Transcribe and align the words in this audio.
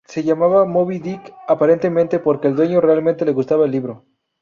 Se 0.07 0.23
llamaba 0.23 0.65
Moby 0.65 0.97
Dick, 0.97 1.31
aparentemente 1.47 2.17
porque 2.17 2.47
al 2.47 2.55
dueño 2.55 2.81
realmente 2.81 3.23
le 3.23 3.33
gustaba 3.33 3.65
el 3.65 3.71
libro. 3.71 4.05